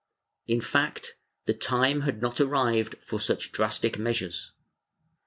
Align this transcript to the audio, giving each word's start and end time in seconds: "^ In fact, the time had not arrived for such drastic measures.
"^ 0.49 0.51
In 0.51 0.61
fact, 0.61 1.15
the 1.45 1.53
time 1.53 2.01
had 2.01 2.23
not 2.23 2.41
arrived 2.41 2.95
for 3.03 3.21
such 3.21 3.51
drastic 3.51 3.99
measures. 3.99 4.51